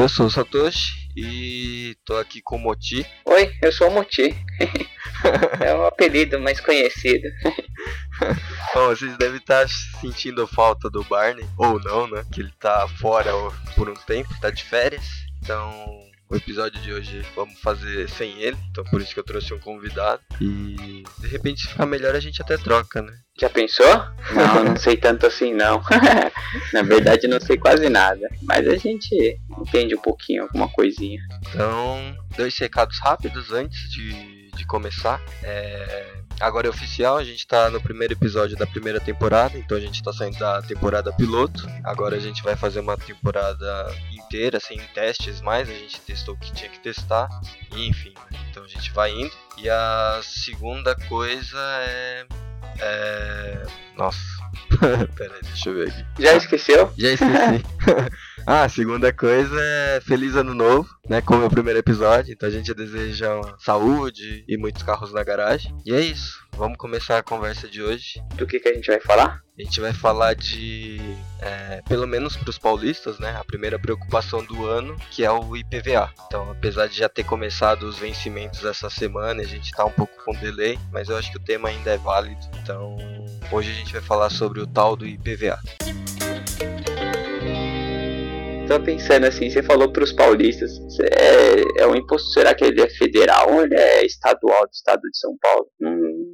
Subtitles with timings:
[0.00, 3.06] Eu sou o Satoshi e tô aqui com o Moti.
[3.26, 4.34] Oi, eu sou o Moti.
[5.60, 7.28] é um apelido mais conhecido.
[8.72, 12.24] Bom, vocês devem estar sentindo falta do Barney, ou não, né?
[12.32, 13.30] Que ele tá fora
[13.76, 15.04] por um tempo, tá de férias.
[15.42, 16.00] Então,
[16.30, 19.58] o episódio de hoje vamos fazer sem ele, então por isso que eu trouxe um
[19.58, 20.22] convidado.
[20.40, 23.12] E de repente, se ficar melhor, a gente até troca, né?
[23.38, 23.86] Já pensou?
[24.32, 25.82] Não, não sei tanto assim não.
[26.72, 28.28] Na verdade não sei quase nada.
[28.42, 31.20] Mas a gente entende um pouquinho, alguma coisinha.
[31.48, 35.20] Então, dois recados rápidos antes de, de começar.
[35.42, 39.80] É, agora é oficial, a gente tá no primeiro episódio da primeira temporada, então a
[39.80, 41.68] gente tá saindo da temporada piloto.
[41.84, 46.38] Agora a gente vai fazer uma temporada inteira, sem testes mais, a gente testou o
[46.38, 47.28] que tinha que testar,
[47.74, 48.14] e enfim,
[48.50, 49.32] então a gente vai indo.
[49.58, 52.26] E a segunda coisa é
[52.80, 53.62] é...
[53.96, 54.39] Nossa.
[55.16, 56.04] Pera aí, deixa eu ver aqui.
[56.18, 56.92] Já esqueceu?
[56.96, 57.64] Já esqueci.
[58.46, 61.20] ah, a segunda coisa é Feliz Ano Novo, né?
[61.20, 62.32] Como é o primeiro episódio.
[62.32, 65.76] Então a gente deseja saúde e muitos carros na garagem.
[65.84, 66.49] E é isso.
[66.56, 68.22] Vamos começar a conversa de hoje.
[68.34, 69.42] Do que, que a gente vai falar?
[69.58, 70.98] A gente vai falar de,
[71.40, 75.56] é, pelo menos para os paulistas, né, a primeira preocupação do ano, que é o
[75.56, 76.12] IPVA.
[76.26, 80.12] Então, apesar de já ter começado os vencimentos essa semana, a gente está um pouco
[80.24, 82.40] com delay, mas eu acho que o tema ainda é válido.
[82.62, 82.96] Então,
[83.50, 85.58] hoje a gente vai falar sobre o tal do IPVA
[88.70, 92.80] tô pensando assim, você falou para os paulistas, é, é um imposto, será que ele
[92.80, 95.66] é federal ou ele é estadual do estado de São Paulo?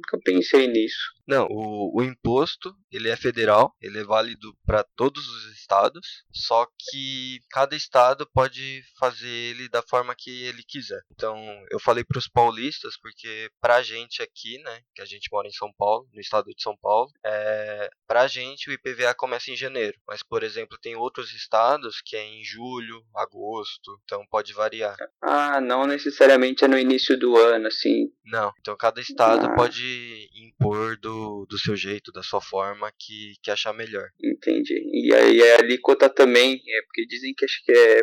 [0.09, 1.16] Nunca pensei nisso.
[1.27, 6.65] Não, o, o imposto ele é federal, ele é válido para todos os estados, só
[6.65, 11.01] que cada estado pode fazer ele da forma que ele quiser.
[11.11, 11.37] Então,
[11.69, 15.47] eu falei para os paulistas porque para a gente aqui, né, que a gente mora
[15.47, 19.51] em São Paulo, no estado de São Paulo, é, para a gente o IPVA começa
[19.51, 24.53] em janeiro, mas por exemplo tem outros estados que é em julho, agosto, então pode
[24.53, 24.95] variar.
[25.21, 28.09] Ah, não necessariamente é no início do ano, assim.
[28.25, 29.55] Não, então cada estado ah.
[29.55, 31.16] pode impor do
[31.47, 34.09] do, seu jeito, da sua forma que, que achar melhor.
[34.23, 34.81] Entendi.
[34.91, 38.01] E aí a alíquota também, é porque dizem que acho que é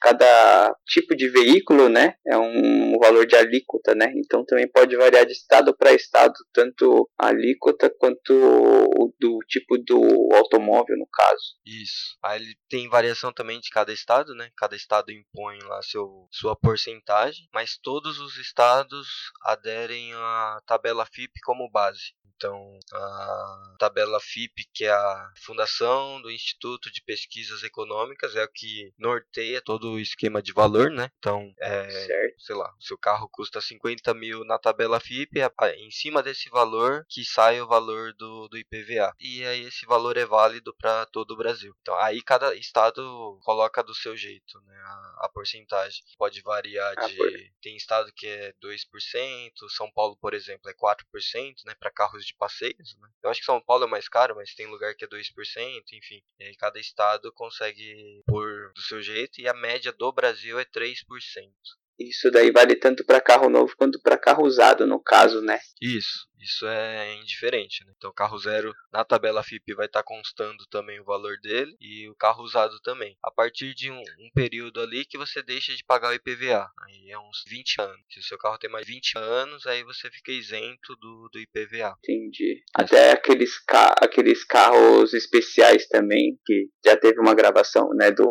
[0.00, 4.12] cada tipo de veículo, né, é um valor de alíquota, né?
[4.16, 9.76] Então também pode variar de estado para estado, tanto a alíquota quanto o do tipo
[9.78, 11.56] do automóvel, no caso.
[11.64, 12.16] Isso.
[12.22, 14.50] Aí ele tem variação também de cada estado, né?
[14.56, 19.08] Cada estado impõe lá seu sua porcentagem, mas todos os estados
[19.42, 22.14] aderem à tabela FIP como base.
[22.36, 22.55] Então,
[22.92, 28.92] a tabela FIP, que é a Fundação do Instituto de Pesquisas Econômicas, é o que
[28.98, 31.10] norteia todo o esquema de valor, né?
[31.18, 32.40] Então, é, certo.
[32.40, 36.48] sei lá, o seu carro custa 50 mil na tabela FIP, é em cima desse
[36.48, 39.14] valor que sai o valor do, do IPVA.
[39.18, 41.74] E aí esse valor é válido para todo o Brasil.
[41.80, 44.76] Então, aí cada estado coloca do seu jeito, né?
[44.76, 47.52] A, a porcentagem pode variar ah, de...
[47.60, 51.74] Tem estado que é 2%, São Paulo, por exemplo, é 4%, né?
[51.78, 53.08] Para carros de passeios, né?
[53.22, 56.22] Eu acho que São Paulo é mais caro, mas tem lugar que é 2%, enfim.
[56.38, 60.64] E aí cada estado consegue pôr do seu jeito e a média do Brasil é
[60.64, 61.52] 3%.
[61.98, 65.58] Isso daí vale tanto para carro novo quanto para carro usado, no caso, né?
[65.80, 67.92] Isso, isso é indiferente, né?
[67.96, 71.74] Então, o carro zero na tabela FIP vai estar tá constando também o valor dele
[71.80, 73.16] e o carro usado também.
[73.22, 77.10] A partir de um, um, período ali que você deixa de pagar o IPVA, aí
[77.10, 78.00] é uns 20 anos.
[78.10, 81.96] Se o seu carro tem mais 20 anos, aí você fica isento do, do IPVA.
[82.04, 82.62] Entendi.
[82.74, 88.30] Até aqueles, ca aqueles carros especiais também, que já teve uma gravação, né, do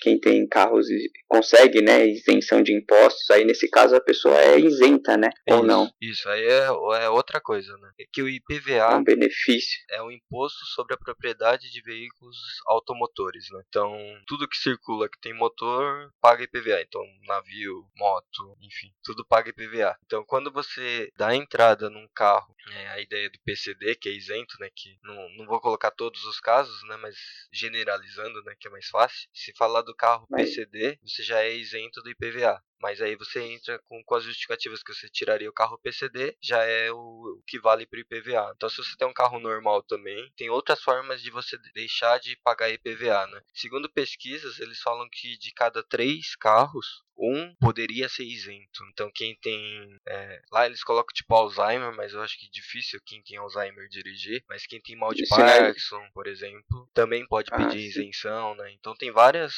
[0.00, 0.86] quem tem carros
[1.28, 2.93] consegue, né, isenção de impostos,
[3.32, 5.90] aí nesse caso a pessoa é isenta, né, isso, ou não.
[6.00, 6.66] Isso, aí é,
[7.04, 9.78] é outra coisa, né, é que o IPVA é um benefício.
[9.90, 13.92] É um imposto sobre a propriedade de veículos automotores, né, então
[14.26, 19.96] tudo que circula que tem motor paga IPVA, então navio, moto, enfim, tudo paga IPVA.
[20.04, 24.56] Então quando você dá entrada num carro, é, a ideia do PCD, que é isento,
[24.58, 27.16] né, que não, não vou colocar todos os casos, né, mas
[27.52, 32.02] generalizando, né, que é mais fácil, se falar do carro PCD, você já é isento
[32.02, 32.62] do IPVA.
[32.84, 36.62] Mas aí você entra com, com as justificativas que você tiraria o carro PCD, já
[36.64, 38.52] é o, o que vale para o IPVA.
[38.54, 42.36] Então, se você tem um carro normal também, tem outras formas de você deixar de
[42.44, 43.40] pagar IPVA, né?
[43.54, 48.84] Segundo pesquisas, eles falam que de cada três carros, um poderia ser isento.
[48.92, 49.98] Então quem tem.
[50.06, 53.88] É, lá eles colocam tipo Alzheimer, mas eu acho que é difícil quem tem Alzheimer
[53.88, 54.42] dirigir.
[54.48, 58.00] Mas quem tem mal de Parkinson, por exemplo, também pode ah, pedir sim.
[58.00, 58.72] isenção, né?
[58.72, 59.52] Então tem várias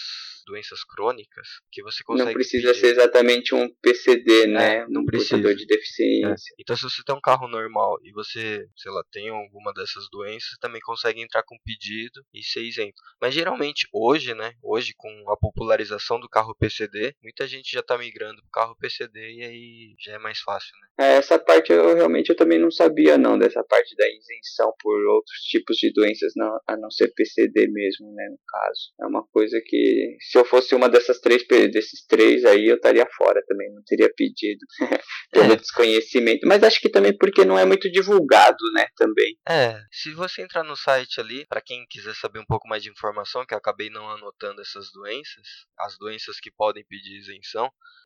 [0.47, 2.29] doenças crônicas que você consegue.
[2.29, 2.81] Não precisa pedir.
[2.81, 4.77] ser exatamente um PCD, né?
[4.77, 5.55] É, não um precisa.
[5.55, 6.53] de deficiência.
[6.53, 6.57] É.
[6.61, 10.51] Então se você tem um carro normal e você, sei lá, tem alguma dessas doenças,
[10.51, 13.01] você também consegue entrar com pedido e ser isento.
[13.21, 14.53] Mas geralmente hoje, né?
[14.63, 18.77] Hoje com a popularização do carro PCD, muita gente já está migrando para o carro
[18.79, 20.87] PCD e aí já é mais fácil, né?
[21.07, 24.99] É, essa parte eu realmente eu também não sabia não dessa parte da isenção por
[25.07, 28.93] outros tipos de doenças, não, a não ser PCD mesmo, né, no caso.
[29.01, 33.07] É uma coisa que se eu fosse uma dessas três desses três aí eu estaria
[33.17, 34.65] fora também, não teria pedido
[35.31, 35.57] pelo é.
[35.57, 39.37] desconhecimento, mas acho que também porque não é muito divulgado, né, também.
[39.49, 42.91] É, se você entrar no site ali, para quem quiser saber um pouco mais de
[42.91, 45.47] informação, que eu acabei não anotando essas doenças,
[45.79, 47.36] as doenças que podem pedir isenção,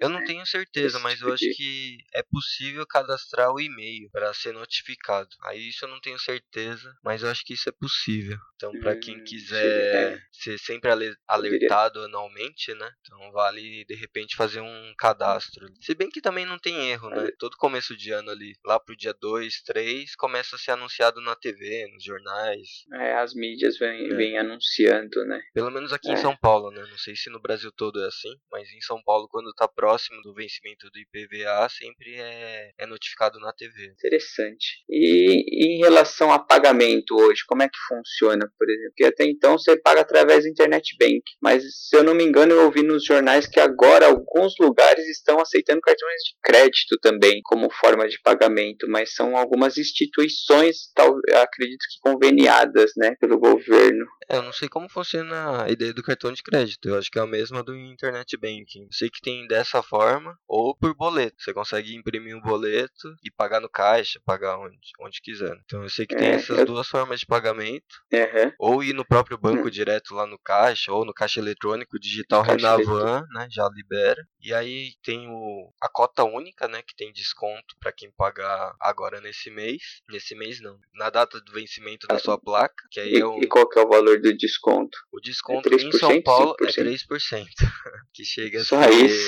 [0.00, 0.26] Eu não né?
[0.26, 5.28] tenho certeza, mas eu acho que é possível cadastrar o e-mail para ser notificado.
[5.44, 8.38] Aí isso eu não tenho certeza, mas eu acho que isso é possível.
[8.56, 10.20] Então, para hum, quem quiser é.
[10.32, 10.90] ser sempre
[11.26, 12.90] alertado anualmente, né?
[13.00, 15.66] Então vale de repente fazer um cadastro.
[15.80, 17.28] Se bem que também não tem erro, né?
[17.38, 21.34] Todo começo de ano ali, lá pro dia 2, 3, começa a ser anunciado na
[21.36, 22.68] TV, nos jornais.
[22.94, 24.14] É, as mídias vêm, é.
[24.14, 25.40] vêm anunciando, né?
[25.52, 26.12] Pelo menos aqui é.
[26.12, 26.84] em São Paulo, né?
[26.88, 30.20] Não sei se no Brasil todo é assim, mas em São Paulo, quando está próximo
[30.22, 33.86] do vencimento do IPVA, sempre é, é notificado na TV.
[33.86, 34.84] Interessante.
[34.88, 38.90] E em relação a pagamento hoje, como é que funciona, por exemplo?
[38.90, 42.52] Porque até então você paga através do Internet Bank, mas se eu não me engano,
[42.52, 47.70] eu ouvi nos jornais que agora alguns lugares estão aceitando cartões de crédito também como
[47.70, 54.06] forma de pagamento, mas são algumas instituições, tal, acredito que conveniadas, né, pelo governo.
[54.28, 56.88] É, eu não sei como funciona a ideia do cartão de crédito.
[56.88, 58.82] Eu acho que é a mesma do Internet Banking.
[58.82, 61.36] Eu sei que tem dessa forma ou por boleto.
[61.38, 65.58] Você consegue imprimir um boleto e pagar no caixa, pagar onde, onde quiser.
[65.64, 66.66] Então eu sei que tem é, essas eu...
[66.66, 68.02] duas formas de pagamento.
[68.12, 68.52] Uhum.
[68.58, 69.70] Ou ir no próprio banco uhum.
[69.70, 73.48] direto lá no caixa, ou no caixa eletrônico digital caixa Renavan, né?
[73.50, 74.26] Já libera.
[74.40, 76.82] E aí tem o, a cota única, né?
[76.82, 80.02] Que tem desconto para quem pagar agora nesse mês.
[80.08, 80.78] Nesse mês não.
[80.94, 82.84] Na data do vencimento da sua placa.
[82.90, 83.40] Que aí e, é um...
[83.40, 84.96] e qual que é o valor do desconto?
[85.12, 86.68] O desconto é em São Paulo 5%?
[86.68, 87.46] é 3%.
[88.12, 88.78] que chega a Só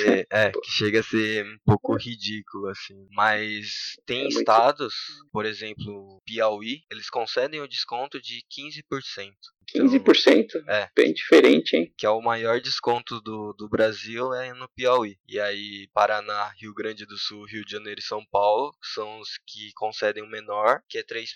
[0.09, 0.27] ser?
[0.31, 3.07] É, que chega a ser um pouco ridículo, assim.
[3.11, 5.31] Mas tem é estados, muito...
[5.31, 9.33] por exemplo, Piauí, eles concedem o desconto de 15%.
[9.71, 10.65] Então, 15%?
[10.67, 10.89] É.
[10.97, 11.93] Bem diferente, hein?
[11.97, 15.17] Que é o maior desconto do, do Brasil é no Piauí.
[15.29, 19.39] E aí, Paraná, Rio Grande do Sul, Rio de Janeiro e São Paulo são os
[19.47, 21.27] que concedem o menor, que é 3%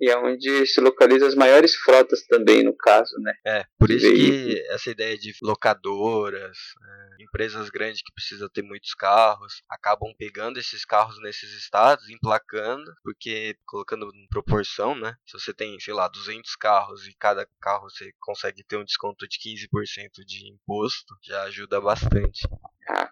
[0.00, 3.34] e é onde se localizam as maiores frotas também, no caso, né?
[3.44, 8.94] É, por isso que essa ideia de locadoras, é, empresas grandes que precisam ter muitos
[8.94, 15.14] carros, acabam pegando esses carros nesses estados, emplacando, porque colocando em proporção, né?
[15.26, 19.28] Se você tem, sei lá, 200 carros e cada carro você consegue ter um desconto
[19.28, 22.40] de 15% de imposto, já ajuda bastante.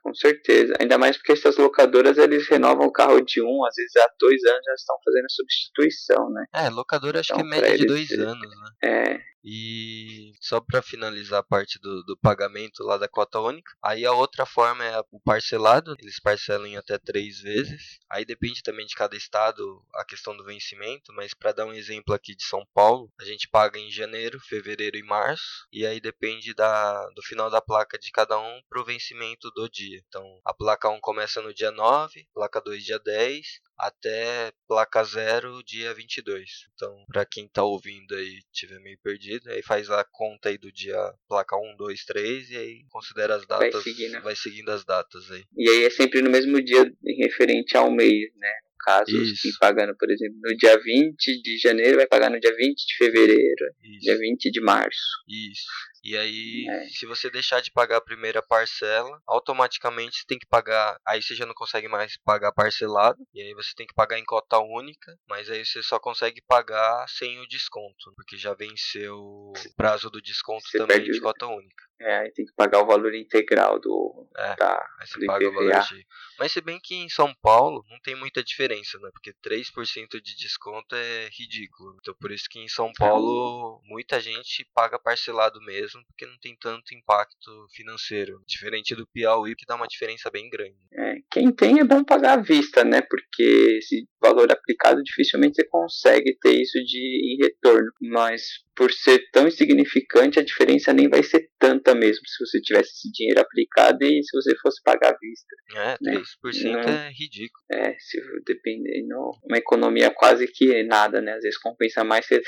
[0.09, 0.73] Com certeza.
[0.81, 4.43] Ainda mais porque essas locadoras eles renovam o carro de um, às vezes há dois
[4.43, 6.45] anos já estão fazendo substituição, né?
[6.55, 8.71] É, locadora acho então, que é média de dois anos, né?
[8.83, 9.21] É.
[9.51, 14.13] E só para finalizar a parte do, do pagamento lá da cota única, aí a
[14.13, 17.99] outra forma é o parcelado, eles parcelam em até três vezes.
[18.11, 22.15] Aí depende também de cada estado a questão do vencimento, mas para dar um exemplo
[22.15, 26.53] aqui de São Paulo, a gente paga em janeiro, fevereiro e março, e aí depende
[26.53, 30.03] da, do final da placa de cada um pro vencimento do dia.
[30.09, 33.47] Então a placa 1 começa no dia 9, placa 2 dia 10,
[33.79, 36.69] até placa 0 dia 22.
[36.75, 40.59] Então, para quem tá ouvindo aí tiver meio perdido, vendido, aí faz a conta aí
[40.59, 40.97] do dia
[41.29, 44.23] placa 1, 2, 3 e aí considera as datas, Vai seguindo.
[44.23, 45.45] vai seguindo as datas aí.
[45.57, 46.91] E aí é sempre no mesmo dia
[47.21, 48.53] referente ao mês, né?
[48.79, 52.55] No caso, se pagando, por exemplo, no dia 20 de janeiro, vai pagar no dia
[52.57, 53.67] 20 de fevereiro,
[54.01, 55.01] dia Isso, 20 de março.
[55.29, 55.67] isso.
[56.03, 56.89] E aí, É.
[56.89, 60.99] se você deixar de pagar a primeira parcela, automaticamente você tem que pagar.
[61.07, 63.19] Aí você já não consegue mais pagar parcelado.
[63.35, 65.19] E aí você tem que pagar em cota única.
[65.29, 68.13] Mas aí você só consegue pagar sem o desconto.
[68.17, 71.88] Porque já venceu o prazo do desconto Você também de cota única.
[72.01, 74.29] É, aí tem que pagar o valor integral do.
[74.37, 74.55] É.
[74.57, 74.87] Da,
[75.19, 75.83] do paga o valor IPVA.
[75.83, 76.05] cheio.
[76.39, 79.11] Mas se bem que em São Paulo não tem muita diferença, né?
[79.13, 81.97] Porque 3% de desconto é ridículo.
[82.01, 86.57] Então por isso que em São Paulo muita gente paga parcelado mesmo, porque não tem
[86.61, 88.41] tanto impacto financeiro.
[88.47, 90.79] Diferente do Piauí, que dá uma diferença bem grande.
[90.93, 93.03] É, quem tem é bom pagar à vista, né?
[93.03, 97.91] Porque esse valor aplicado dificilmente você consegue ter isso de em retorno.
[98.01, 102.91] Mas por ser tão insignificante, a diferença nem vai ser tanta mesmo se você tivesse
[102.91, 105.57] esse dinheiro aplicado e se você fosse pagar à vista.
[105.75, 106.23] É, Né?
[106.45, 106.81] 3% Não.
[106.81, 107.65] é ridículo.
[107.71, 111.33] É, se dependendo, uma economia quase que nada, né?
[111.33, 112.41] Às vezes compensa mais você,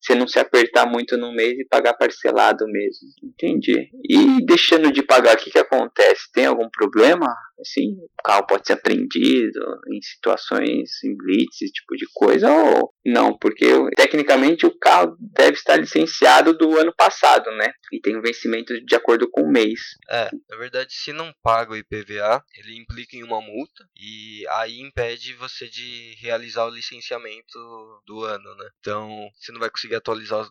[0.00, 3.08] você não se apertar muito no mês e pagar parcelado mesmo.
[3.22, 3.90] Entendi.
[4.08, 6.30] E deixando de pagar, o que, que acontece?
[6.32, 7.34] Tem algum problema?
[7.60, 9.60] Assim, o carro pode ser apreendido
[9.92, 13.36] em situações, em blitz, esse tipo de coisa, ou não?
[13.36, 17.72] Porque tecnicamente o carro deve estar licenciado do ano passado, né?
[17.92, 19.80] E tem um vencimento de acordo com o mês.
[20.08, 24.80] É, na verdade, se não paga o IPVA, ele implica em uma multa e aí
[24.80, 27.58] impede você de realizar o licenciamento
[28.06, 28.68] do ano, né?
[28.80, 30.48] Então, você não vai conseguir atualizar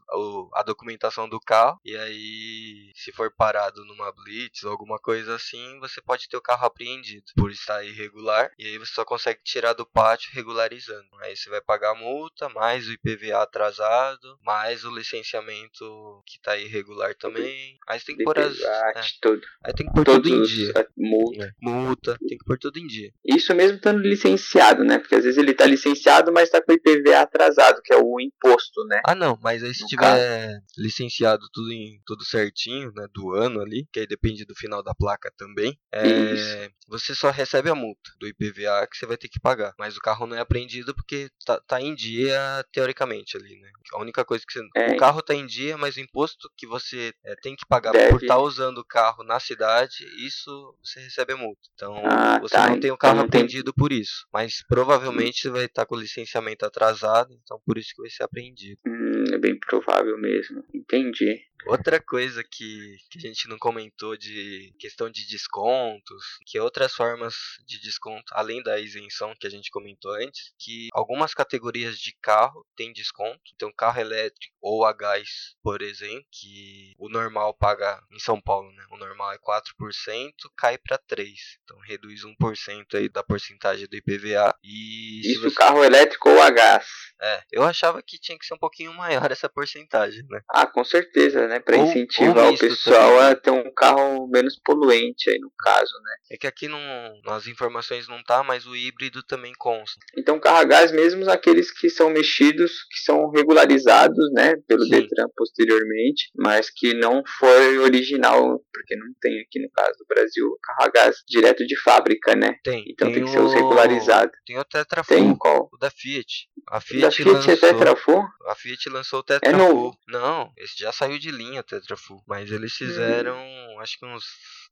[0.54, 5.80] a documentação do carro e aí, se for parado numa blitz ou alguma coisa assim,
[5.80, 6.99] você pode ter o carro apreendido
[7.36, 11.08] por estar irregular e aí você só consegue tirar do pátio regularizando.
[11.22, 16.58] Aí você vai pagar a multa, mais o IPVA atrasado, mais o licenciamento que tá
[16.58, 17.77] irregular também.
[17.88, 19.41] Aí você tem que pôr as, é, tudo.
[19.63, 20.74] Aí tem que pôr tudo em dia.
[20.98, 21.46] multa.
[21.46, 23.12] É, Multa, tem que pôr tudo em dia.
[23.25, 24.98] Isso mesmo estando licenciado, né?
[24.98, 28.20] Porque às vezes ele tá licenciado, mas tá com o IPVA atrasado, que é o
[28.20, 29.01] imposto, né?
[29.06, 33.62] Ah não, mas aí se No tiver licenciado tudo em tudo certinho, né, do ano
[33.62, 36.70] ali, que aí depende do final da placa também, é.
[36.89, 39.74] Você só recebe a multa do IPVA que você vai ter que pagar.
[39.77, 42.38] Mas o carro não é apreendido porque tá, tá em dia
[42.72, 43.69] teoricamente ali, né?
[43.93, 44.67] A única coisa que você.
[44.75, 44.91] É.
[44.93, 48.10] O carro tá em dia, mas o imposto que você é, tem que pagar Deve.
[48.12, 51.62] por estar usando o carro na cidade, isso você recebe a multa.
[51.75, 54.27] Então Ah, você tá, não tem o então carro tem- apreendido por isso.
[54.34, 58.24] Mas provavelmente você vai estar com o licenciamento atrasado, então por isso que vai ser
[58.24, 58.79] apreendido.
[58.86, 60.63] Hum, é bem provável mesmo.
[60.74, 61.41] Entendi.
[61.66, 67.36] Outra coisa que, que a gente não comentou de questão de descontos, que outras formas
[67.68, 72.66] de desconto, além da isenção que a gente comentou antes, que algumas categorias de carro
[72.75, 73.39] têm desconto.
[73.54, 78.72] Então, carro elétrico ou a gás, por exemplo, que o normal paga em São Paulo,
[78.72, 78.86] né?
[78.92, 81.60] O normal é 4%, cai para 3%.
[81.63, 84.56] Então, reduz 1% aí da porcentagem do IPVA.
[84.63, 86.88] E se Isso você- carro elétrico ou a gás.
[87.22, 90.42] É, eu achava que tinha que ser um pouquinho maior essa porcentagem, né?
[90.50, 91.62] Ah, com certeza, né?
[91.68, 95.91] Ou- incentivar ou o pessoal também, a ter um carro menos poluente aí no caso,
[96.03, 96.12] né?
[96.32, 96.79] É que aqui não,
[97.25, 99.98] nas informações não tá, mas o híbrido também consta.
[100.18, 104.91] Então, carro a gás, mesmo aqueles que são mexidos, que são regularizados, né, pelo Sim.
[104.91, 110.46] Detran posteriormente, mas que não foi original, porque não tem aqui no caso do Brasil
[110.63, 112.56] carro a gás direto de fábrica, né?
[112.63, 112.84] Tem.
[112.88, 114.32] Então tem, que ser o- os regularizados.
[114.46, 115.70] Tem o Tetrafull, Tem qual?
[115.74, 116.48] o da Fiat.
[116.68, 118.24] A Da Fiat, Fiat é lançou, Tetrafull?
[118.48, 119.58] a Fiat lançou o É Tetrafull.
[119.68, 119.98] novo?
[120.08, 122.86] Não, esse já saiu de linha o Tetrafull, mas eles Hum.
[122.86, 123.38] fizeram,
[123.81, 124.25] acho que uns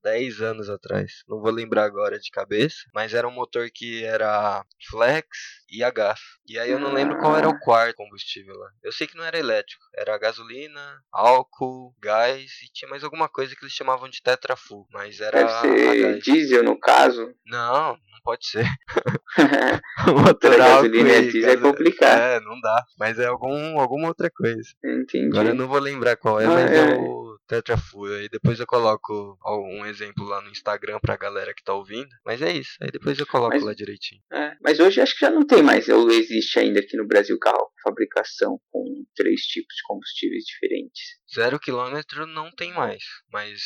[0.03, 1.23] 10 anos atrás.
[1.27, 5.27] Não vou lembrar agora de cabeça, mas era um motor que era flex
[5.69, 6.19] e a gás.
[6.47, 8.69] E aí eu não lembro qual era o quarto combustível lá.
[8.83, 13.55] Eu sei que não era elétrico, era gasolina, álcool, gás e tinha mais alguma coisa
[13.55, 17.33] que eles chamavam de Tetrafull, mas era Deve ser diesel no caso.
[17.45, 18.65] Não, não pode ser.
[20.07, 22.19] Motor gasolina e diesel é gaso- complicado.
[22.19, 22.83] É, não dá.
[22.97, 24.69] Mas é algum, alguma outra coisa.
[24.83, 25.27] Entendi.
[25.27, 26.97] Agora eu não vou lembrar qual é, Ah, mas é, é.
[26.97, 28.13] o Tetrafull.
[28.13, 32.09] Aí depois eu coloco um exemplo lá no Instagram pra galera que tá ouvindo.
[32.25, 32.71] Mas é isso.
[32.81, 34.21] Aí depois eu coloco Mas- lá direitinho.
[34.31, 37.37] É, mas hoje acho que já não tem mais, ou existe ainda aqui no Brasil
[37.39, 38.85] carro com fabricação com
[39.15, 41.01] três tipos de combustíveis diferentes.
[41.33, 43.03] Zero quilômetro não tem mais.
[43.31, 43.61] Mas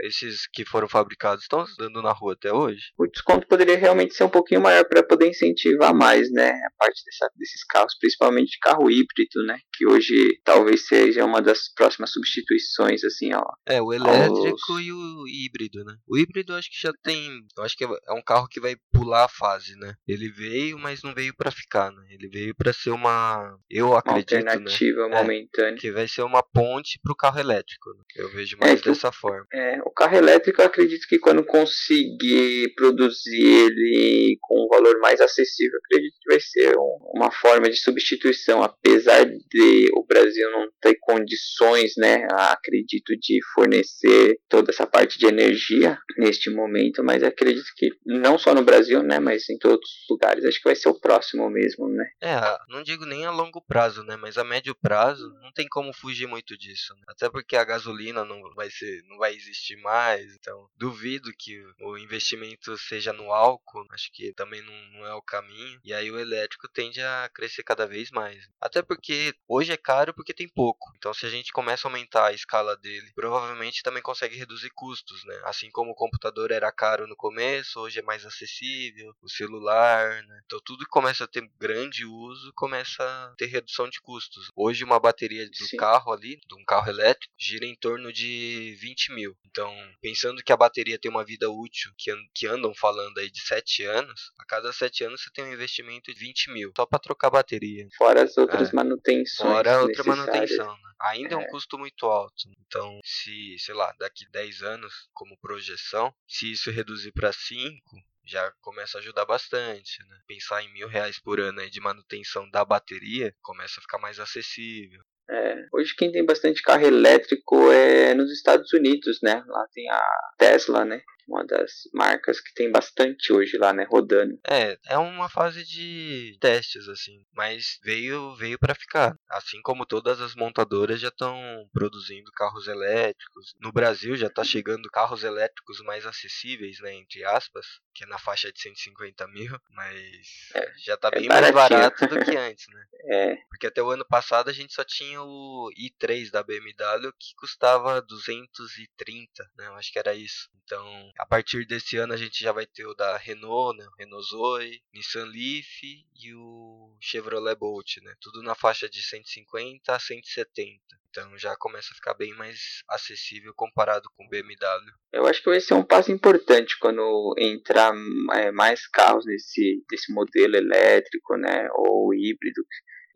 [0.00, 2.80] esses que foram fabricados estão andando na rua até hoje.
[2.98, 7.02] O desconto poderia realmente ser um pouquinho maior para poder incentivar mais, né, a parte
[7.04, 13.04] dessa- desses carros, principalmente carro híbrido, né, que hoje talvez seja uma das próximas substituições
[13.04, 13.44] assim assim, ó.
[13.66, 14.82] É, o elétrico aos...
[14.82, 15.96] e o híbrido, né?
[16.06, 17.40] O híbrido eu acho que já tem.
[17.56, 19.94] Eu acho que é um carro que vai pular a fase, né?
[20.06, 22.02] Ele veio, mas não veio para ficar, né?
[22.10, 23.56] Ele veio para ser uma.
[23.70, 24.32] Eu acredito.
[24.32, 25.22] Uma alternativa né?
[25.22, 25.76] momentânea.
[25.76, 27.90] É, que vai ser uma ponte pro carro elétrico.
[27.90, 28.02] Né?
[28.16, 29.46] Eu vejo mais é dessa o, forma.
[29.52, 35.20] É, o carro elétrico eu acredito que quando conseguir produzir ele com um valor mais
[35.20, 40.96] acessível, acredito que vai ser um, uma forma de substituição, apesar de Brasil não ter
[41.00, 47.90] condições, né, acredito, de fornecer toda essa parte de energia neste momento, mas acredito que
[48.04, 51.00] não só no Brasil, né, mas em todos os lugares, acho que vai ser o
[51.00, 52.04] próximo mesmo, né.
[52.22, 55.92] É, não digo nem a longo prazo, né, mas a médio prazo não tem como
[55.92, 57.02] fugir muito disso, né?
[57.08, 61.96] até porque a gasolina não vai ser, não vai existir mais, então duvido que o
[61.96, 66.18] investimento seja no álcool, acho que também não, não é o caminho, e aí o
[66.18, 68.36] elétrico tende a crescer cada vez mais.
[68.60, 70.90] Até porque hoje é caro porque tem pouco.
[70.96, 75.22] Então se a gente começa a aumentar a escala dele, provavelmente também consegue reduzir custos,
[75.24, 75.38] né?
[75.44, 80.40] Assim como o computador era caro no começo, hoje é mais acessível, o celular, né?
[80.46, 84.48] Então tudo que começa a ter grande uso começa a ter redução de custos.
[84.56, 85.76] Hoje uma bateria do Sim.
[85.76, 89.36] carro ali, de um carro elétrico, gira em torno de 20 mil.
[89.46, 93.40] Então, pensando que a bateria tem uma vida útil, que, que andam falando aí de
[93.42, 96.98] 7 anos, a cada 7 anos você tem um investimento de 20 mil, só para
[96.98, 97.86] trocar a bateria.
[97.96, 98.72] Fora as outras é.
[98.74, 99.52] manutenções.
[99.52, 100.92] Fora outra manutenção, né?
[101.00, 101.34] Ainda é.
[101.34, 102.48] é um custo muito alto.
[102.66, 107.82] Então, se, sei lá, daqui 10 anos, como projeção, se isso reduzir para 5,
[108.24, 110.18] já começa a ajudar bastante, né?
[110.26, 115.02] Pensar em mil reais por ano de manutenção da bateria começa a ficar mais acessível.
[115.30, 119.42] É, hoje quem tem bastante carro elétrico é nos Estados Unidos, né?
[119.46, 120.02] Lá tem a
[120.38, 121.02] Tesla, né?
[121.26, 124.38] Uma das marcas que tem bastante hoje lá, né, rodando.
[124.46, 129.16] É, é uma fase de testes assim, mas veio veio para ficar.
[129.28, 131.36] Assim como todas as montadoras já estão
[131.72, 133.54] produzindo carros elétricos.
[133.60, 138.18] No Brasil já está chegando carros elétricos mais acessíveis, né, entre aspas, que é na
[138.18, 142.66] faixa de 150 mil, mas é, já está é bem mais barato do que antes,
[142.68, 142.84] né?
[143.04, 143.36] É.
[143.48, 148.00] Porque até o ano passado a gente só tinha o i3 da BMW que custava
[148.02, 149.66] 230, né?
[149.66, 150.48] Eu acho que era isso.
[150.64, 153.86] Então, a partir desse ano a gente já vai ter o da Renault, né?
[153.98, 158.14] Renault Zoe, Nissan Leaf e o Chevrolet Bolt, né?
[158.20, 160.80] Tudo na faixa de 150 a 170.
[161.10, 164.92] Então já começa a ficar bem mais acessível comparado com o BMW.
[165.12, 167.92] Eu acho que vai ser um passo importante quando entrar
[168.34, 171.68] é, mais carros nesse desse modelo elétrico, né?
[171.74, 172.62] Ou híbrido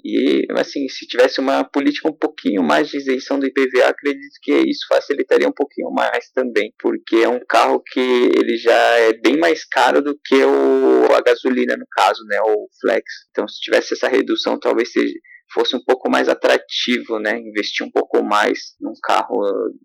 [0.05, 4.53] e, assim, se tivesse uma política um pouquinho mais de isenção do IPVA, acredito que
[4.53, 9.37] isso facilitaria um pouquinho mais também, porque é um carro que ele já é bem
[9.37, 13.05] mais caro do que o, a gasolina, no caso, né, o Flex.
[13.31, 15.15] Então, se tivesse essa redução, talvez seja,
[15.53, 19.43] fosse um pouco mais atrativo, né, investir um pouco mais num carro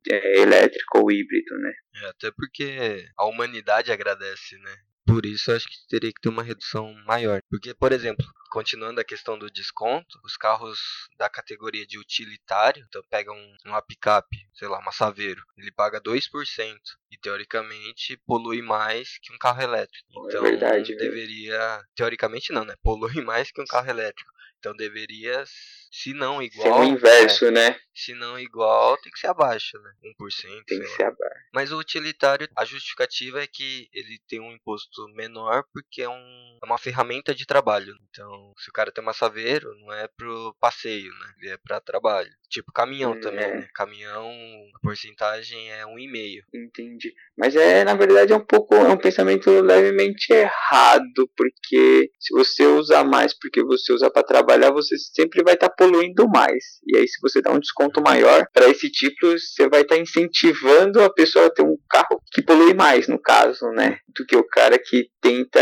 [0.10, 1.72] é, elétrico ou híbrido, né.
[2.04, 4.76] É, até porque a humanidade agradece, né.
[5.06, 7.42] Por isso, acho que teria que ter uma redução maior.
[7.50, 10.80] Porque, por exemplo, continuando a questão do desconto, os carros
[11.18, 16.00] da categoria de utilitário, então pega um, uma picape, sei lá, uma Saveiro, ele paga
[16.00, 16.78] 2%
[17.10, 20.08] e teoricamente polui mais que um carro elétrico.
[20.14, 22.76] É então, é verdade, deveria, teoricamente não, né?
[22.84, 24.32] Polui mais que um carro elétrico.
[24.60, 25.44] Então deveria
[25.92, 26.64] se não igual.
[26.64, 27.80] Ser o inverso, é, né?
[27.94, 29.92] Se não igual, tem que ser abaixo, né?
[30.18, 30.64] 1%.
[30.66, 31.46] Tem que ser abaixo.
[31.54, 36.60] Mas o utilitário, a justificativa é que ele tem um imposto menor porque é, um,
[36.64, 37.94] é uma ferramenta de trabalho.
[38.10, 41.34] Então, se o cara tem uma saveiro, não é pro passeio, né?
[41.40, 42.32] Ele é pra trabalho.
[42.50, 43.56] Tipo caminhão hum, também, é.
[43.58, 43.68] né?
[43.74, 44.30] Caminhão,
[44.76, 46.42] a porcentagem é 1,5.
[46.54, 47.14] Entendi.
[47.38, 52.66] Mas é, na verdade, é um pouco, é um pensamento levemente errado, porque se você
[52.66, 56.63] usa mais porque você usa para trabalhar, você sempre vai estar tá poluindo mais.
[56.86, 60.02] E aí, se você dá um desconto maior para esse tipo, você vai estar tá
[60.02, 63.98] incentivando a pessoa a ter um carro que polui mais, no caso, né?
[64.15, 65.60] Do que o cara que tenta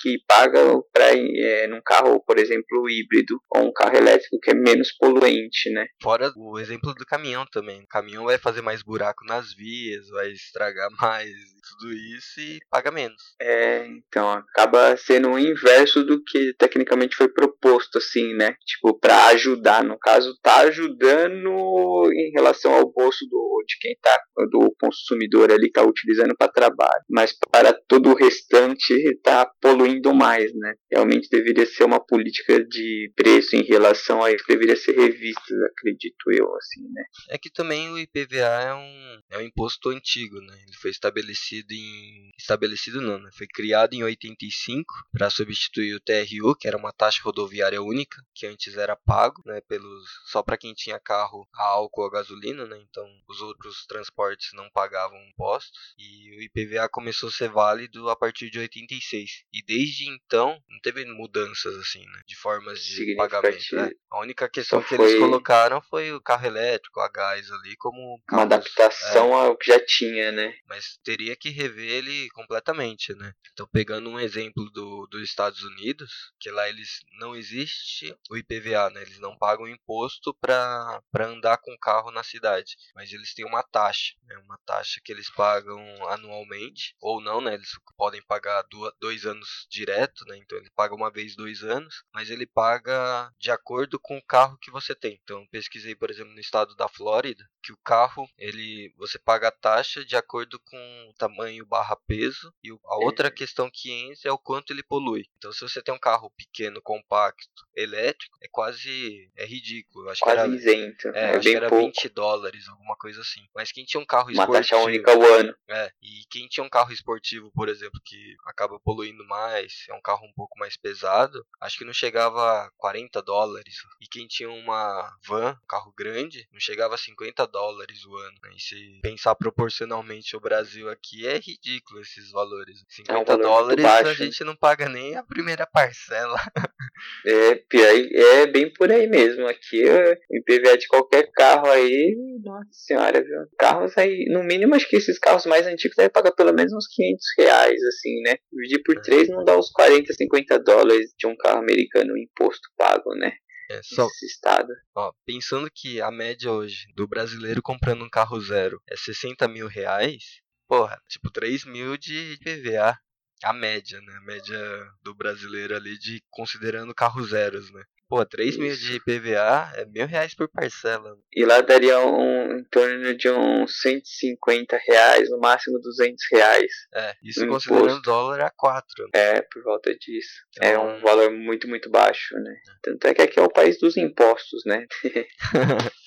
[0.00, 0.60] que paga
[0.92, 5.70] para é, num carro, por exemplo, híbrido ou um carro elétrico que é menos poluente,
[5.70, 5.86] né?
[6.02, 7.82] Fora o exemplo do caminhão também.
[7.82, 11.30] O caminhão vai fazer mais buraco nas vias, vai estragar mais
[11.70, 13.22] tudo isso e paga menos.
[13.40, 18.54] É, então acaba sendo o inverso do que tecnicamente foi proposto, assim, né?
[18.64, 19.84] Tipo, para ajudar.
[19.84, 24.18] No caso, tá ajudando em relação ao bolso do, de quem tá,
[24.50, 27.02] do consumidor ali que tá utilizando para trabalho.
[27.08, 30.74] Mas para todo o restante tá poluindo mais, né?
[30.90, 36.30] Realmente deveria ser uma política de preço em relação a isso, deveria ser revista, acredito
[36.30, 37.02] eu, assim, né?
[37.30, 40.54] É que também o IPVA é um, é um imposto antigo, né?
[40.66, 43.30] Ele foi estabelecido em estabelecido não, né?
[43.36, 48.46] Foi criado em 85 para substituir o TRU, que era uma taxa rodoviária única, que
[48.46, 52.78] antes era pago, né, pelos só para quem tinha carro a álcool ou gasolina, né?
[52.88, 58.16] Então os outros transportes não pagavam impostos e o IPVA começou a ser válido a
[58.16, 59.44] partir de 86.
[59.52, 63.92] E desde então não teve mudanças assim, né, de formas de pagamento, né?
[64.10, 68.46] A única questão que eles colocaram foi o carro elétrico, a gás ali como carros,
[68.46, 70.52] uma adaptação é, ao que já tinha, né?
[70.66, 73.32] Mas teria que rever ele completamente, né?
[73.52, 78.90] Então, pegando um exemplo do, dos Estados Unidos, que lá eles não existe o IPVA,
[78.90, 79.02] né?
[79.02, 83.62] Eles não pagam imposto para andar com o carro na cidade, mas eles têm uma
[83.62, 84.36] taxa, né?
[84.38, 87.54] Uma taxa que eles pagam anualmente, ou não, né?
[87.54, 88.64] Eles podem pagar
[88.98, 90.36] dois anos direto, né?
[90.36, 94.58] Então, ele paga uma vez dois anos, mas ele paga de acordo com o carro
[94.60, 95.18] que você tem.
[95.22, 99.52] Então, pesquisei, por exemplo, no estado da Flórida, que o carro, ele você paga a
[99.52, 104.32] taxa de acordo com o tamanho barra peso e a outra questão que entra é
[104.32, 105.24] o quanto ele polui.
[105.36, 110.08] Então, se você tem um carro pequeno, compacto, elétrico, é quase é ridículo.
[110.08, 111.08] Acho quase que era, isento.
[111.08, 111.86] É, é acho que era pouco.
[111.86, 113.40] 20 dólares, alguma coisa assim.
[113.54, 115.54] Mas quem tinha um carro Uma esportivo, taxa única ao ano.
[115.68, 120.00] É, e quem tinha um carro esportivo, por exemplo, que acaba poluindo mais, é um
[120.00, 123.76] carro um pouco mais pesado, acho que não chegava a 40 dólares.
[124.00, 128.36] E quem tinha uma van, um carro grande, não chegava a 50 dólares o ano.
[128.42, 128.52] Né?
[128.56, 132.84] E se pensar proporcionalmente o Brasil aqui, é ridículo esses valores.
[132.88, 136.38] 50 é um dólares baixo, a gente não paga nem a primeira parcela.
[137.26, 139.46] É, pior, é bem por aí mesmo.
[139.46, 143.38] Aqui o IPVA de qualquer carro aí, nossa senhora, viu?
[143.58, 146.86] Carros aí, no mínimo acho que esses carros mais antigos devem pagar pelo menos uns
[146.88, 148.36] 500 reais, assim, né?
[148.52, 149.32] Dividir por 3 é.
[149.32, 153.32] não dá uns 40, 50 dólares de um carro americano, imposto pago, né?
[153.70, 154.72] É, só, estado.
[154.96, 159.68] Ó, pensando que a média hoje do brasileiro comprando um carro zero é 60 mil
[159.68, 162.98] reais, porra, tipo 3 mil de PVA.
[163.44, 164.12] A média, né?
[164.16, 167.82] A média do brasileiro ali de considerando carros zeros, né?
[168.10, 171.16] Pô, 3 mil de IPVA é mil reais por parcela.
[171.32, 176.72] E lá daria um, em torno de uns 150 reais, no máximo 200 reais.
[176.92, 178.02] É, isso considerando imposto.
[178.02, 179.04] dólar a 4.
[179.04, 179.10] Né?
[179.14, 180.42] É, por volta disso.
[180.56, 180.68] Então...
[180.68, 182.52] É um valor muito, muito baixo, né?
[182.82, 184.86] Tanto é que aqui é o país dos impostos, né?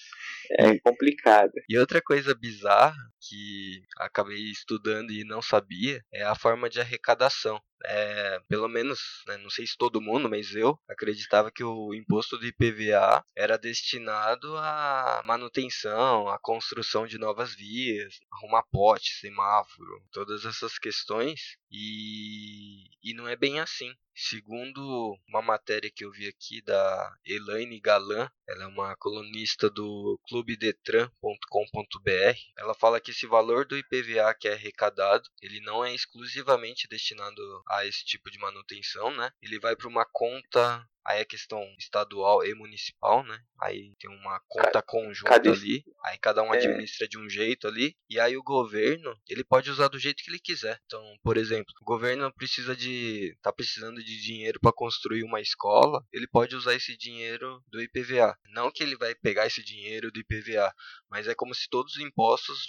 [0.52, 1.52] é complicado.
[1.70, 7.60] E outra coisa bizarra que acabei estudando e não sabia é a forma de arrecadação.
[7.86, 12.38] É, pelo menos, né, não sei se todo mundo, mas eu acreditava que o imposto
[12.38, 20.46] do IPVA era destinado à manutenção, à construção de novas vias, arrumar pote, semáforo, todas
[20.46, 21.58] essas questões.
[21.70, 23.92] E, e não é bem assim.
[24.16, 30.20] Segundo uma matéria que eu vi aqui da Elaine Galan, ela é uma colunista do
[30.28, 36.88] clubedetran.com.br, ela fala que esse valor do IPVA que é arrecadado, ele não é exclusivamente
[36.88, 39.32] destinado a esse tipo de manutenção, né?
[39.42, 43.40] Ele vai para uma conta Aí é questão estadual e municipal, né?
[43.62, 45.52] Aí tem uma conta conjunta cada...
[45.52, 45.84] ali.
[46.06, 46.58] Aí cada um é.
[46.58, 47.10] administra é.
[47.10, 47.96] de um jeito ali.
[48.10, 50.80] E aí o governo, ele pode usar do jeito que ele quiser.
[50.86, 53.38] Então, por exemplo, o governo precisa de.
[53.42, 56.04] tá precisando de dinheiro para construir uma escola.
[56.12, 58.38] Ele pode usar esse dinheiro do IPVA.
[58.50, 60.74] Não que ele vai pegar esse dinheiro do IPVA,
[61.10, 62.66] mas é como se todos os impostos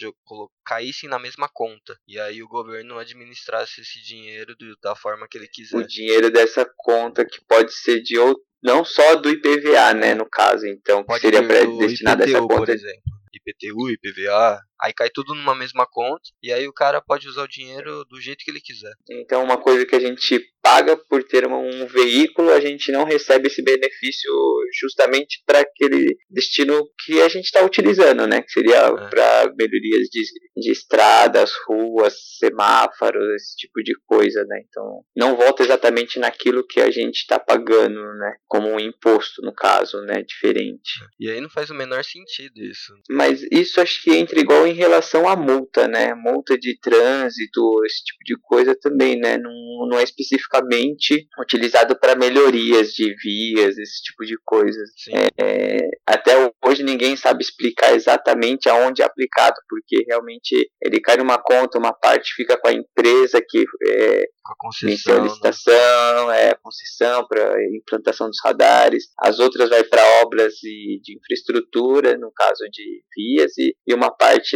[0.65, 1.99] caíssem na mesma conta.
[2.07, 5.77] E aí o governo administrasse esse dinheiro do, da forma que ele quiser.
[5.77, 8.19] O dinheiro dessa conta que pode ser de
[8.63, 12.57] não só do IPVA, né, no caso, então, que seria destinado a essa conta.
[12.57, 13.03] Por exemplo.
[13.35, 17.49] IPTU, IPVA, aí cai tudo numa mesma conta e aí o cara pode usar o
[17.49, 18.93] dinheiro do jeito que ele quiser.
[19.11, 23.49] Então, uma coisa que a gente paga por ter um veículo, a gente não recebe
[23.49, 24.33] esse benefício
[24.81, 28.41] justamente para aquele destino que a gente está utilizando, né?
[28.41, 29.09] Que seria é.
[29.11, 30.23] para melhorias de,
[30.57, 34.63] de estradas, ruas, semáforos, esse tipo de coisa, né?
[34.67, 38.37] Então, não volta exatamente naquilo que a gente está pagando, né?
[38.49, 40.23] Como um imposto, no caso, né?
[40.23, 40.99] Diferente.
[41.21, 42.95] E aí não faz o menor sentido isso.
[43.11, 46.15] Mas isso acho que entra igual em relação à multa, né?
[46.15, 49.37] Multa de trânsito, esse tipo de coisa também, né?
[49.39, 54.91] Não, não é especificamente utilizado para melhorias de vias, esse tipo de coisas.
[55.39, 61.39] É, até hoje ninguém sabe explicar exatamente aonde é aplicado, porque realmente ele cai numa
[61.39, 65.23] conta, uma parte fica com a empresa que é, a concessão, né?
[65.23, 66.49] licitação, né?
[66.51, 72.31] é concessão para implantação dos radares, as outras vai para obras de, de infraestrutura, no
[72.33, 74.54] caso de vias, e, e uma parte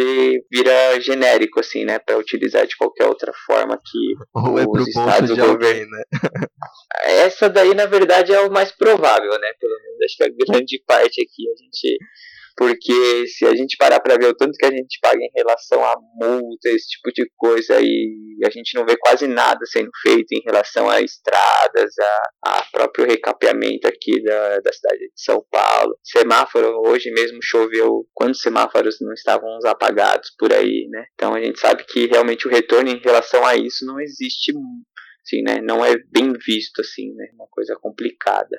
[0.51, 4.91] vira genérico, assim, né, para utilizar de qualquer outra forma que Ou é os é
[4.91, 5.91] estados do governo.
[5.91, 6.03] Né?
[7.05, 10.83] Essa daí, na verdade, é o mais provável, né, pelo menos acho que a grande
[10.87, 11.99] parte aqui a gente
[12.59, 15.85] Porque se a gente parar para ver o tanto que a gente paga em relação
[15.85, 20.33] a multa, esse tipo de coisa, e a gente não vê quase nada sendo feito
[20.33, 21.95] em relação a estradas,
[22.45, 25.97] a, a próprio recapeamento aqui da, da cidade de São Paulo.
[26.03, 31.07] Semáforo, hoje mesmo choveu, quantos semáforos não estavam apagados por aí, né?
[31.15, 34.53] Então a gente sabe que realmente o retorno em relação a isso não existe
[35.23, 35.61] assim, né?
[35.63, 37.29] Não é bem visto assim, né?
[37.35, 38.59] Uma coisa complicada.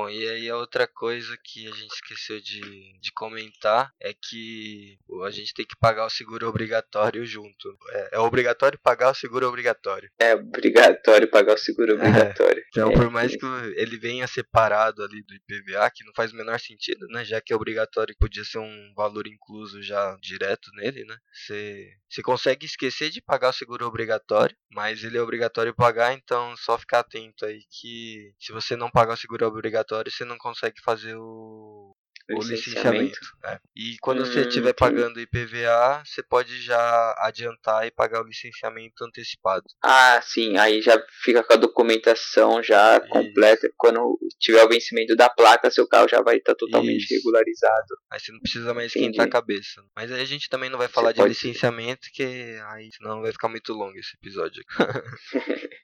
[0.00, 0.02] É.
[0.02, 2.60] Bom, e aí a outra coisa que a gente esqueceu de,
[3.00, 7.76] de comentar é que a gente tem que pagar o seguro obrigatório junto.
[7.90, 10.10] É, é obrigatório pagar o seguro obrigatório.
[10.18, 12.60] É obrigatório pagar o seguro obrigatório.
[12.60, 12.64] É.
[12.68, 12.94] Então, é.
[12.94, 17.06] por mais que ele venha separado ali do IPVA, que não faz o menor sentido,
[17.08, 17.24] né?
[17.24, 21.16] Já que é obrigatório, podia ser um valor incluso já direto nele, né?
[21.32, 26.56] Você, você consegue esquecer de pagar o seguro obrigatório, mas ele é obrigatório pagar, então
[26.56, 30.38] só ficar atento aí que se você não pagar o seguro obrigatório, obrigatório, você não
[30.38, 31.94] consegue fazer o,
[32.30, 33.18] o licenciamento.
[33.42, 33.58] Né?
[33.76, 39.04] E quando hum, você estiver pagando IPVA, você pode já adiantar e pagar o licenciamento
[39.04, 39.64] antecipado.
[39.82, 43.08] Ah, sim, aí já fica com a documentação já Isso.
[43.08, 43.68] completa.
[43.76, 47.14] Quando tiver o vencimento da placa, seu carro já vai estar totalmente Isso.
[47.14, 47.96] regularizado.
[48.10, 49.06] Aí você não precisa mais Entendi.
[49.06, 49.82] esquentar a cabeça.
[49.96, 53.32] Mas aí a gente também não vai falar você de licenciamento, que aí senão vai
[53.32, 54.62] ficar muito longo esse episódio.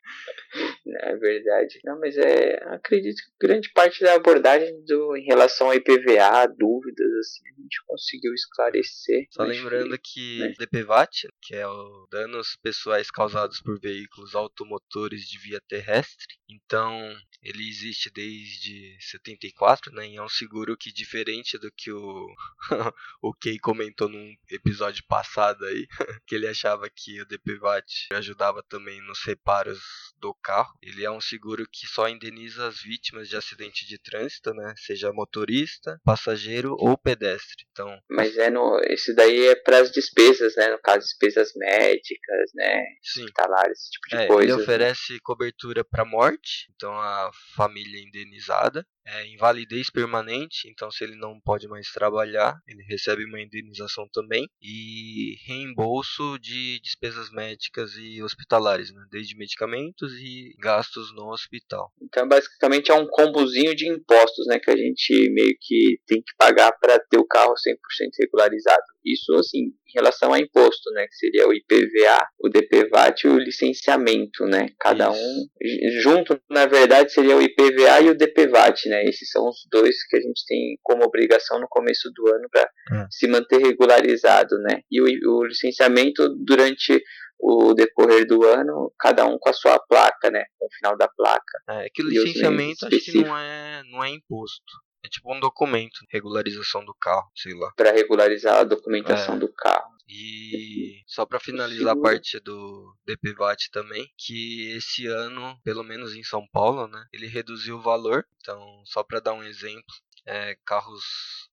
[1.01, 1.79] é verdade.
[1.85, 2.57] Não, mas é.
[2.67, 7.85] Acredito que grande parte da abordagem do, em relação ao IPVA dúvidas, assim, a gente
[7.87, 9.27] conseguiu esclarecer.
[9.31, 10.55] Só lembrando que né?
[10.59, 17.69] DPVAT, que é o danos pessoais causados por veículos automotores de via terrestre, então ele
[17.69, 20.09] existe desde 74, né?
[20.09, 22.27] E é um seguro que diferente do que o
[23.23, 25.87] o Kay comentou num episódio passado aí,
[26.27, 29.79] que ele achava que o DPVAT ajudava também nos reparos
[30.19, 30.73] do carro.
[30.83, 34.75] Ele é um seguro que só indeniza as vítimas de acidente de trânsito, né?
[34.77, 37.65] Seja motorista, passageiro ou pedestre.
[37.71, 40.69] Então, mas é no esse daí é para as despesas, né?
[40.69, 42.83] No caso, despesas médicas, né?
[43.03, 43.25] Sim.
[43.25, 44.53] Hospitalares, esse tipo de é, coisa.
[44.53, 45.19] Ele oferece né?
[45.23, 46.36] cobertura para morte,
[46.75, 52.83] então a família indenizada é, invalidez permanente, então se ele não pode mais trabalhar, ele
[52.83, 59.05] recebe uma indenização também e reembolso de despesas médicas e hospitalares, né?
[59.11, 61.93] desde medicamentos e gastos no hospital.
[62.03, 66.35] Então basicamente é um combozinho de impostos, né, que a gente meio que tem que
[66.37, 67.77] pagar para ter o carro 100%
[68.21, 68.83] regularizado.
[69.05, 73.39] Isso assim, em relação a imposto, né, que seria o IPVA, o DPVAT e o
[73.39, 74.69] licenciamento, né?
[74.81, 75.21] Cada Isso.
[75.21, 78.96] um junto, na verdade, seria o IPVA e o DPVAT, né?
[79.05, 82.63] Esses são os dois que a gente tem como obrigação no começo do ano para
[82.63, 83.07] é.
[83.11, 84.81] se manter regularizado, né?
[84.91, 87.03] E o, o licenciamento durante
[87.39, 90.45] o decorrer do ano, cada um com a sua placa, né?
[90.59, 91.59] Com o final da placa.
[91.69, 94.87] É, que o licenciamento acho que não é, não é imposto.
[95.05, 97.71] É tipo um documento, regularização do carro, sei lá.
[97.77, 99.39] Para regularizar a documentação é.
[99.39, 99.96] do carro.
[100.09, 106.23] E só para finalizar a parte do DPVAT também, que esse ano, pelo menos em
[106.23, 108.25] São Paulo, né, ele reduziu o valor.
[108.41, 109.85] Então, só para dar um exemplo,
[110.27, 111.05] é, carros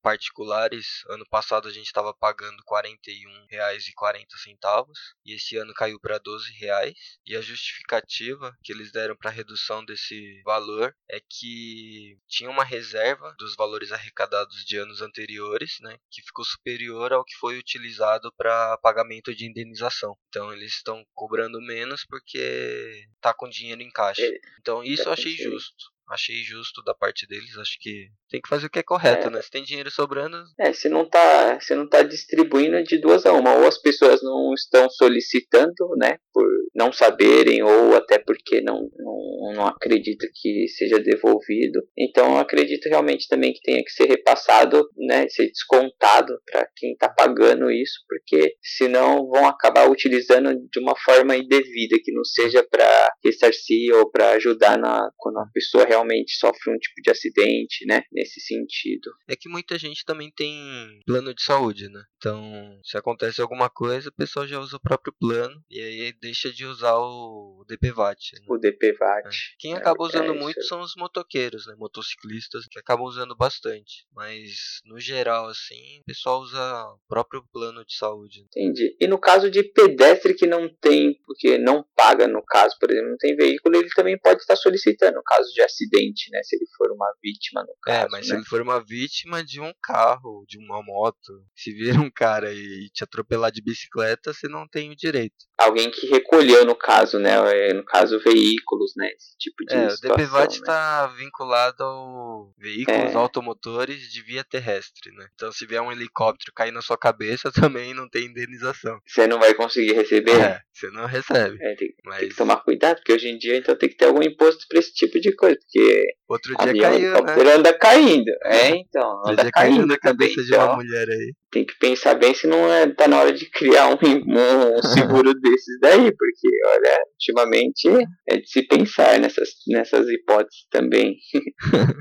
[0.01, 4.86] particulares, ano passado a gente estava pagando R$ 41,40
[5.25, 6.95] e esse ano caiu para R$ 12,00.
[7.25, 12.63] E a justificativa que eles deram para a redução desse valor é que tinha uma
[12.63, 18.33] reserva dos valores arrecadados de anos anteriores, né, que ficou superior ao que foi utilizado
[18.36, 20.17] para pagamento de indenização.
[20.27, 24.23] Então eles estão cobrando menos porque tá com dinheiro em caixa.
[24.59, 27.58] Então isso eu achei justo achei justo da parte deles.
[27.58, 29.30] Acho que tem que fazer o que é correto, é.
[29.30, 29.41] né?
[29.41, 30.43] Se tem dinheiro sobrando.
[30.60, 34.21] É, se não tá, se não tá distribuindo de duas a uma, ou as pessoas
[34.23, 36.45] não estão solicitando, né, por
[36.76, 41.82] não saberem ou até porque não, não, não acredita que seja devolvido.
[41.97, 47.10] Então, acredito realmente também que tenha que ser repassado, né, ser descontado para quem está
[47.10, 53.13] pagando isso, porque senão vão acabar utilizando de uma forma indevida que não seja para
[53.23, 58.04] ressarcir ou para ajudar na quando a pessoa realmente sofre um tipo de acidente, né?
[58.12, 59.12] Nesse sentido.
[59.28, 62.04] É que muita gente também tem plano de saúde, né?
[62.18, 66.52] Então, se acontece alguma coisa, o pessoal já usa o próprio plano e aí deixa
[66.52, 68.18] de usar o DPVAT.
[68.34, 68.46] Né?
[68.48, 69.28] O DPVAT.
[69.28, 69.30] É.
[69.60, 71.76] Quem acaba usando é muito são os motoqueiros, né?
[71.78, 74.06] Motociclistas, que acabam usando bastante.
[74.13, 78.46] Mas, no geral, assim, o pessoal usa o próprio plano de saúde.
[78.46, 78.96] Entendi.
[79.00, 83.12] E no caso de pedestre que não tem, porque não paga, no caso, por exemplo,
[83.12, 85.83] não tem veículo, ele também pode estar solicitando, no caso de acidente,
[86.32, 86.41] né?
[86.43, 88.06] Se ele for uma vítima, no é, caso.
[88.06, 88.34] É, mas né?
[88.34, 92.52] se ele for uma vítima de um carro, de uma moto, se vir um cara
[92.54, 95.36] e te atropelar de bicicleta, você não tem o direito.
[95.58, 97.34] alguém que recolheu no caso, né?
[97.69, 99.08] É, no caso veículos, né?
[99.15, 100.15] Esse tipo de é, situação.
[100.15, 101.24] o DPVAT está né?
[101.24, 103.15] vinculado ao veículos É.
[103.15, 105.28] automotores de via terrestre, né?
[105.36, 109.00] Então se vier um helicóptero cair na sua cabeça também não tem indenização.
[109.06, 110.39] Você não vai conseguir receber.
[110.39, 111.58] É, você não recebe.
[111.62, 114.06] É, tem, tem Mas que tomar cuidado, porque hoje em dia então tem que ter
[114.06, 117.53] algum imposto pra esse tipo de coisa, porque outro dia caiu, né?
[117.55, 118.31] anda caindo.
[118.45, 120.27] É, então, Outro anda caindo na também.
[120.29, 121.33] cabeça de uma Então, mulher aí.
[121.51, 125.33] tem que pensar bem se não é, tá na hora de criar um, um seguro
[125.33, 127.89] desses daí, porque, olha, ultimamente
[128.29, 131.15] é de se pensar nessas, nessas hipóteses também.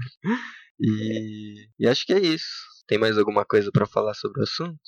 [0.84, 2.44] E, e acho que é isso.
[2.86, 4.78] Tem mais alguma coisa pra falar sobre o assunto?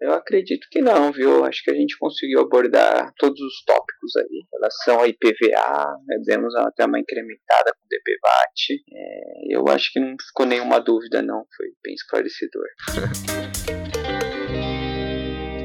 [0.00, 1.44] Eu acredito que não, viu?
[1.44, 4.24] Acho que a gente conseguiu abordar todos os tópicos aí.
[4.30, 8.82] Em relação a IPVA, né, demos até uma incrementada com o DPVAT.
[8.94, 11.44] É, eu acho que não ficou nenhuma dúvida, não.
[11.54, 12.66] Foi bem esclarecedor.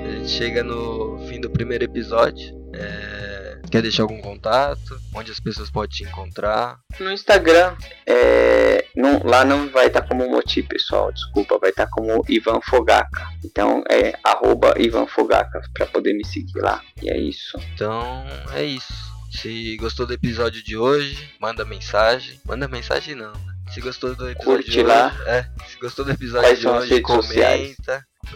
[0.06, 2.58] A gente chega no fim do primeiro episódio.
[2.76, 3.25] É,
[3.72, 5.00] Quer deixar algum contato?
[5.14, 6.80] Onde as pessoas podem te encontrar?
[7.00, 7.76] No Instagram,
[8.08, 11.12] é, não- lá não vai estar como Moti, pessoal.
[11.12, 13.28] Desculpa, vai estar como Ivan Fogaca.
[13.44, 16.82] Então é arroba Ivan Fogaca pra poder me seguir lá.
[17.02, 17.58] E é isso.
[17.74, 18.94] Então é isso.
[19.32, 22.40] Se gostou do episódio de hoje, manda mensagem.
[22.46, 23.56] Manda mensagem não, né?
[23.74, 25.12] Se gostou do episódio Curte de hoje, lá.
[25.26, 27.76] é, se gostou do episódio Quais de hoje, redes sociais?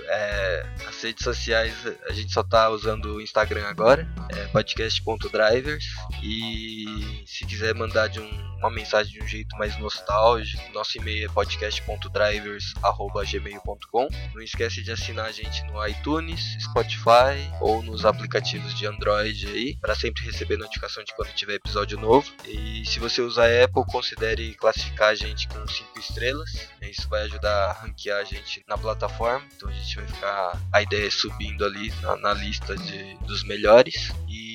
[0.08, 1.74] É, as redes sociais
[2.08, 5.86] a gente só tá usando o Instagram agora, é podcast.drivers.
[6.24, 11.26] E se quiser mandar de um- uma mensagem de um jeito mais nostálgico, nosso e-mail
[11.26, 14.08] é podcast.drivers.gmail.com.
[14.34, 19.78] Não esquece de assinar a gente no iTunes, Spotify ou nos aplicativos de Android aí,
[19.78, 22.32] para sempre receber notificação de quando tiver episódio novo.
[22.46, 26.68] E se você usa Apple, considere classificar a gente com 5 estrelas.
[26.82, 29.46] Isso vai ajudar a ranquear a gente na plataforma.
[29.56, 30.60] Então a gente vai ficar.
[30.74, 34.12] A ideia é subindo ali na, na lista de, dos melhores.
[34.28, 34.49] E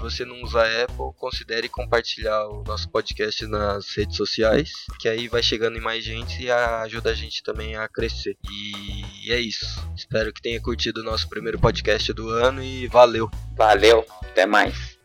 [0.00, 5.42] você não usa Apple, considere compartilhar o nosso podcast nas redes sociais, que aí vai
[5.42, 8.36] chegando em mais gente e ajuda a gente também a crescer.
[8.50, 9.66] E é isso.
[9.94, 13.30] Espero que tenha curtido o nosso primeiro podcast do ano e valeu!
[13.56, 14.99] Valeu, até mais.